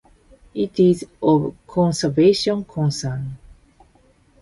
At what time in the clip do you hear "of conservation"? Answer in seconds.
1.21-2.63